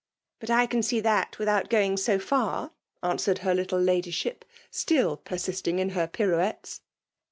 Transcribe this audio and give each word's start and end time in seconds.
"But 0.39 0.49
I 0.49 0.65
can 0.65 0.81
see 0.81 0.99
that 0.99 1.37
without 1.37 1.69
going 1.69 1.95
so 1.95 2.17
far/* 2.17 2.71
answered 3.03 3.37
her 3.45 3.53
little 3.53 3.79
Ladyship, 3.79 4.43
still 4.71 5.15
persisting 5.15 5.77
in 5.77 5.89
lier 5.89 6.07
ptTtmettee. 6.07 6.79